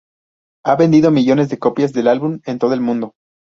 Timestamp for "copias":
1.59-1.93